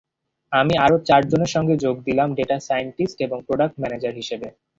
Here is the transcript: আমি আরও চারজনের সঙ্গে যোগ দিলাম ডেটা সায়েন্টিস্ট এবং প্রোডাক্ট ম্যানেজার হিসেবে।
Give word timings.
আমি 0.51 0.73
আরও 0.85 0.97
চারজনের 1.07 1.51
সঙ্গে 1.55 1.75
যোগ 1.83 1.95
দিলাম 2.07 2.29
ডেটা 2.37 2.57
সায়েন্টিস্ট 2.67 3.17
এবং 3.25 3.37
প্রোডাক্ট 3.47 3.75
ম্যানেজার 3.81 4.13
হিসেবে। 4.15 4.47